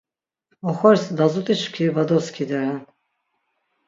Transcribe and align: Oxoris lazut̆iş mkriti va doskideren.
Oxoris 0.69 1.03
lazut̆iş 1.17 1.61
mkriti 1.67 1.89
va 1.95 2.03
doskideren. 2.09 2.79